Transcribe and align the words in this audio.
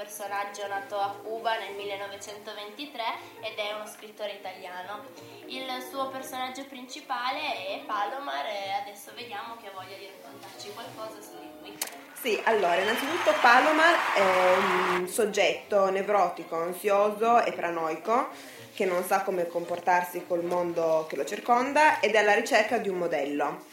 personaggio 0.00 0.66
nato 0.66 0.98
a 0.98 1.14
Cuba 1.22 1.58
nel 1.58 1.74
1923 1.74 3.02
ed 3.42 3.58
è 3.58 3.74
uno 3.74 3.84
scrittore 3.86 4.32
italiano. 4.32 5.04
Il 5.44 5.66
suo 5.90 6.08
personaggio 6.08 6.64
principale 6.64 7.38
è 7.66 7.82
Palomar 7.84 8.46
e 8.46 8.80
adesso 8.80 9.12
vediamo 9.14 9.56
che 9.60 9.70
voglia 9.74 9.98
di 9.98 10.08
raccontarci 10.08 10.72
qualcosa 10.72 11.20
su 11.20 11.36
di 11.38 11.50
lui. 11.60 11.78
Sì, 12.14 12.40
allora, 12.44 12.80
innanzitutto 12.80 13.34
Palomar 13.42 13.94
è 14.14 14.96
un 14.96 15.06
soggetto 15.06 15.90
nevrotico, 15.90 16.56
ansioso 16.56 17.44
e 17.44 17.52
paranoico 17.52 18.28
che 18.72 18.86
non 18.86 19.04
sa 19.04 19.20
come 19.20 19.48
comportarsi 19.48 20.24
col 20.26 20.44
mondo 20.44 21.04
che 21.10 21.16
lo 21.16 21.26
circonda 21.26 22.00
ed 22.00 22.14
è 22.14 22.18
alla 22.18 22.32
ricerca 22.32 22.78
di 22.78 22.88
un 22.88 22.96
modello. 22.96 23.64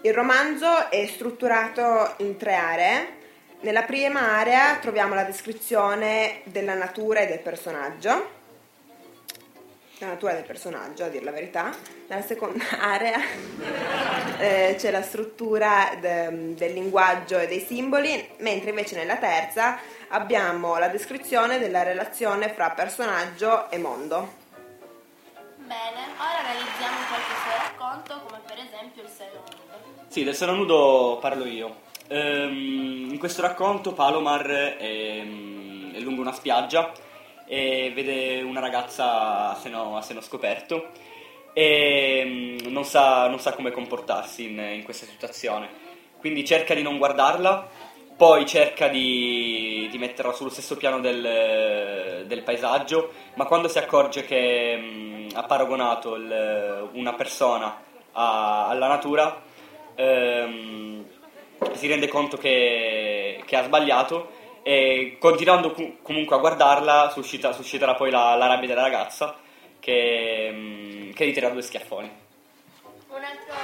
Il 0.00 0.12
romanzo 0.12 0.90
è 0.90 1.06
strutturato 1.06 2.14
in 2.16 2.36
tre 2.36 2.56
aree. 2.56 3.20
Nella 3.62 3.82
prima 3.82 4.38
area 4.38 4.74
troviamo 4.78 5.14
la 5.14 5.22
descrizione 5.22 6.40
della 6.46 6.74
natura 6.74 7.20
e 7.20 7.28
del 7.28 7.38
personaggio, 7.38 8.30
la 9.98 10.06
natura 10.08 10.32
del 10.32 10.42
personaggio, 10.42 11.04
a 11.04 11.08
dire 11.08 11.22
la 11.22 11.30
verità. 11.30 11.72
Nella 12.08 12.22
seconda 12.22 12.64
area 12.82 13.20
eh, 14.38 14.74
c'è 14.76 14.90
la 14.90 15.02
struttura 15.02 15.96
de, 16.00 16.54
del 16.56 16.72
linguaggio 16.72 17.38
e 17.38 17.46
dei 17.46 17.60
simboli, 17.60 18.30
mentre 18.38 18.70
invece 18.70 18.96
nella 18.96 19.18
terza 19.18 19.78
abbiamo 20.08 20.76
la 20.78 20.88
descrizione 20.88 21.60
della 21.60 21.84
relazione 21.84 22.48
fra 22.48 22.70
personaggio 22.70 23.70
e 23.70 23.78
mondo. 23.78 24.40
Bene, 25.58 26.00
ora 26.18 26.38
analizziamo 26.40 26.96
qualche 27.06 27.34
suo 27.44 27.52
racconto, 27.58 28.22
come 28.26 28.40
per 28.44 28.58
esempio 28.58 29.02
il 29.04 29.08
seno 29.08 29.44
nudo. 29.44 30.04
Sì, 30.08 30.24
del 30.24 30.34
seno 30.34 30.52
nudo 30.54 31.18
parlo 31.20 31.44
io. 31.44 31.81
Ehm, 32.08 33.08
in 33.10 33.18
questo 33.18 33.42
racconto 33.42 33.92
Palomar 33.92 34.46
è, 34.46 35.22
è 35.92 36.00
lungo 36.00 36.20
una 36.20 36.32
spiaggia 36.32 36.92
e 37.46 37.92
vede 37.94 38.42
una 38.42 38.60
ragazza 38.60 39.50
a 39.50 39.54
seno, 39.56 39.96
a 39.96 40.02
seno 40.02 40.20
scoperto 40.20 40.90
e 41.52 42.58
non 42.68 42.84
sa, 42.84 43.28
non 43.28 43.38
sa 43.38 43.52
come 43.52 43.70
comportarsi 43.70 44.50
in, 44.50 44.58
in 44.58 44.82
questa 44.82 45.06
situazione. 45.06 45.68
Quindi 46.18 46.44
cerca 46.44 46.74
di 46.74 46.82
non 46.82 46.98
guardarla 46.98 47.90
poi 48.16 48.46
cerca 48.46 48.88
di, 48.88 49.88
di, 49.90 49.98
metterla 49.98 50.32
sullo 50.32 50.50
stesso 50.50 50.76
piano 50.76 51.00
del, 51.00 52.24
del, 52.26 52.42
paesaggio, 52.42 53.10
ma 53.34 53.46
quando 53.46 53.66
si 53.66 53.78
accorge 53.78 54.24
che 54.24 54.76
mh, 54.76 55.28
ha 55.34 55.42
paragonato 55.42 56.14
il, 56.14 56.90
una 56.92 57.14
persona 57.14 57.82
a, 58.12 58.68
alla 58.68 58.86
natura, 58.86 59.42
ehm, 59.96 61.04
si 61.74 61.86
rende 61.86 62.08
conto 62.08 62.36
che, 62.36 63.42
che, 63.44 63.56
ha 63.56 63.64
sbagliato 63.64 64.30
e 64.62 65.16
continuando 65.18 65.74
comunque 66.02 66.36
a 66.36 66.38
guardarla 66.38 67.10
suscita, 67.12 67.52
susciterà 67.52 67.94
poi 67.94 68.10
la, 68.10 68.34
la, 68.36 68.46
rabbia 68.46 68.68
della 68.68 68.82
ragazza 68.82 69.36
che, 69.80 70.50
mh, 70.50 71.12
che 71.12 71.26
gli 71.26 71.32
tira 71.32 71.50
due 71.50 71.62
schiaffoni. 71.62 72.10
Un 73.08 73.24
altro 73.24 73.54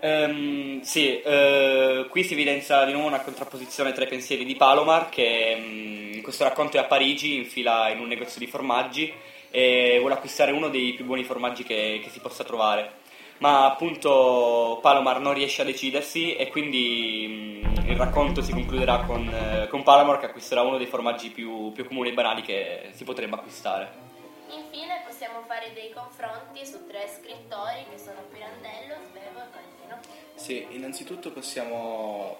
Um, 0.00 0.80
sì, 0.82 1.20
uh, 1.24 2.08
qui 2.08 2.22
si 2.22 2.34
evidenzia 2.34 2.84
di 2.84 2.92
nuovo 2.92 3.08
una 3.08 3.20
contrapposizione 3.20 3.92
tra 3.92 4.04
i 4.04 4.08
pensieri 4.08 4.44
di 4.44 4.54
Palomar 4.54 5.08
che 5.08 5.56
um, 5.58 6.12
in 6.14 6.22
questo 6.22 6.44
racconto 6.44 6.76
è 6.76 6.80
a 6.80 6.84
Parigi, 6.84 7.38
infila 7.38 7.88
in 7.88 7.98
un 7.98 8.06
negozio 8.06 8.38
di 8.38 8.46
formaggi 8.46 9.12
e 9.50 9.96
vuole 9.98 10.14
acquistare 10.14 10.52
uno 10.52 10.68
dei 10.68 10.92
più 10.92 11.04
buoni 11.04 11.24
formaggi 11.24 11.64
che, 11.64 12.00
che 12.00 12.10
si 12.10 12.20
possa 12.20 12.44
trovare. 12.44 12.97
Ma 13.38 13.66
appunto 13.66 14.78
Palomar 14.82 15.20
non 15.20 15.32
riesce 15.32 15.62
a 15.62 15.64
decidersi 15.64 16.34
e 16.34 16.48
quindi 16.48 17.62
um, 17.62 17.88
il 17.88 17.96
racconto 17.96 18.42
si 18.42 18.52
concluderà 18.52 19.04
con, 19.04 19.26
uh, 19.26 19.68
con, 19.68 19.84
Palomar 19.84 20.18
che 20.18 20.26
acquisterà 20.26 20.62
uno 20.62 20.76
dei 20.76 20.86
formaggi 20.86 21.30
più, 21.30 21.70
più 21.72 21.86
comuni 21.86 22.08
e 22.08 22.14
banali 22.14 22.42
che 22.42 22.90
si 22.94 23.04
potrebbe 23.04 23.36
acquistare. 23.36 24.06
Infine 24.50 25.04
possiamo 25.06 25.42
fare 25.46 25.72
dei 25.72 25.92
confronti 25.92 26.66
su 26.66 26.84
tre 26.88 27.08
scrittori 27.08 27.84
che 27.90 27.98
sono 27.98 28.18
Pirandello, 28.32 28.94
Svevo 29.10 29.38
e 29.38 29.50
Calvino. 29.52 30.00
Sì, 30.34 30.66
innanzitutto 30.70 31.30
possiamo, 31.30 32.38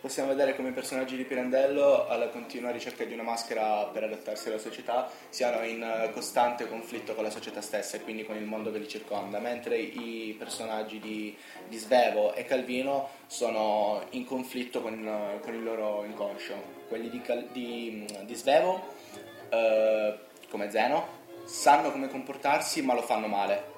possiamo 0.00 0.28
vedere 0.28 0.54
come 0.54 0.68
i 0.68 0.72
personaggi 0.72 1.16
di 1.16 1.24
Pirandello, 1.24 2.06
alla 2.06 2.28
continua 2.28 2.70
ricerca 2.70 3.04
di 3.04 3.14
una 3.14 3.24
maschera 3.24 3.84
per 3.86 4.04
adattarsi 4.04 4.48
alla 4.48 4.58
società, 4.58 5.10
siano 5.28 5.64
in 5.64 6.10
costante 6.12 6.68
conflitto 6.68 7.14
con 7.14 7.24
la 7.24 7.30
società 7.30 7.60
stessa 7.60 7.96
e 7.96 8.02
quindi 8.02 8.24
con 8.24 8.36
il 8.36 8.44
mondo 8.44 8.70
che 8.70 8.78
li 8.78 8.88
circonda, 8.88 9.38
mentre 9.38 9.76
i 9.76 10.34
personaggi 10.38 11.00
di, 11.00 11.36
di 11.66 11.76
Svevo 11.76 12.34
e 12.34 12.44
Calvino 12.44 13.08
sono 13.26 14.04
in 14.10 14.24
conflitto 14.24 14.80
con, 14.80 15.38
con 15.42 15.54
il 15.54 15.62
loro 15.62 16.04
inconscio. 16.04 16.76
Quelli 16.88 17.10
di, 17.10 17.22
di, 17.52 18.06
di 18.22 18.34
Svevo, 18.34 18.94
eh, 19.50 20.18
come 20.48 20.70
Zeno, 20.70 21.16
sanno 21.44 21.90
come 21.90 22.08
comportarsi 22.08 22.82
ma 22.82 22.94
lo 22.94 23.02
fanno 23.02 23.26
male, 23.26 23.76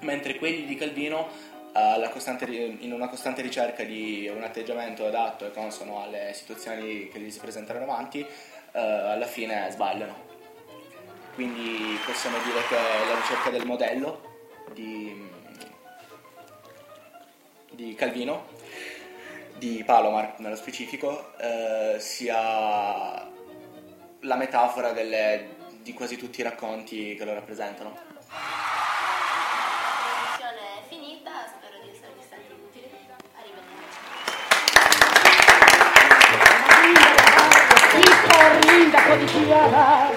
mentre 0.00 0.36
quelli 0.36 0.66
di 0.66 0.74
Calvino 0.74 1.50
in 1.74 2.92
una 2.92 3.08
costante 3.08 3.42
ricerca 3.42 3.82
di 3.82 4.30
un 4.34 4.42
atteggiamento 4.42 5.06
adatto 5.06 5.46
e 5.46 5.50
consono 5.50 6.02
alle 6.02 6.32
situazioni 6.34 7.08
che 7.08 7.18
gli 7.18 7.30
si 7.30 7.38
presentano 7.38 7.78
davanti, 7.78 8.20
uh, 8.20 8.26
alla 8.72 9.26
fine 9.26 9.68
sbagliano. 9.70 10.30
Quindi 11.34 11.98
possiamo 12.04 12.36
dire 12.42 12.60
che 12.68 12.74
la 12.74 13.14
ricerca 13.18 13.50
del 13.50 13.64
modello 13.64 14.20
di, 14.74 15.30
di 17.70 17.94
Calvino, 17.94 18.48
di 19.56 19.82
Palomar 19.84 20.34
nello 20.38 20.56
specifico, 20.56 21.32
uh, 21.38 21.98
sia 21.98 23.30
la 24.20 24.36
metafora 24.36 24.92
delle 24.92 25.60
di 25.82 25.92
quasi 25.94 26.16
tutti 26.16 26.40
i 26.40 26.44
racconti 26.44 27.14
che 27.16 27.24
lo 27.24 27.34
rappresentano. 27.34 28.11
linda 38.82 38.98
cotidiana. 39.06 40.10